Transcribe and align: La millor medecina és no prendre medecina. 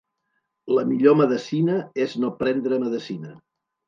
La 0.77 0.85
millor 0.93 1.17
medecina 1.19 1.75
és 2.05 2.15
no 2.23 2.31
prendre 2.39 2.81
medecina. 2.85 3.35